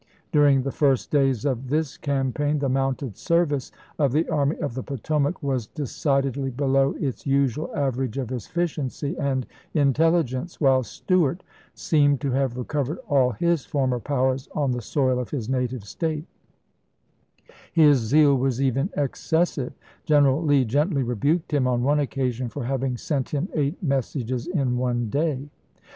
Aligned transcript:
During 0.31 0.63
the 0.63 0.71
first 0.71 1.11
days 1.11 1.45
of 1.45 1.69
this 1.69 1.95
campaign 1.95 2.57
the 2.57 2.67
mounted 2.67 3.17
service 3.17 3.71
of 3.99 4.13
the 4.13 4.27
Army 4.29 4.55
of 4.57 4.73
the 4.73 4.81
Potomac 4.81 5.43
was 5.43 5.67
decidedly 5.67 6.49
below 6.49 6.95
its 6.99 7.27
usual 7.27 7.69
average 7.75 8.17
of 8.17 8.31
efficiency 8.31 9.15
and 9.19 9.45
intelligence, 9.75 10.59
while 10.59 10.81
Stuart 10.81 11.43
seemed 11.75 12.19
to 12.21 12.31
have 12.31 12.57
re 12.57 12.63
covered 12.63 12.97
all 13.07 13.33
his 13.33 13.63
former 13.63 13.99
powers 13.99 14.49
on 14.55 14.71
the 14.71 14.81
soil 14.81 15.19
of 15.19 15.29
his 15.29 15.47
native 15.47 15.83
State; 15.85 16.25
his 17.71 17.99
zeal 17.99 18.35
was 18.35 18.59
even 18.59 18.89
excessive; 18.97 19.73
General 20.05 20.41
Lee 20.43 20.65
gently 20.65 21.03
rebuked 21.03 21.53
him 21.53 21.67
on 21.67 21.83
one 21.83 21.99
occasion 21.99 22.49
for 22.49 22.63
having 22.63 22.97
sent 22.97 23.29
him 23.29 23.49
eight 23.53 23.83
messages 23.83 24.47
in 24.47 24.77
one 24.77 25.11
day. 25.11 25.51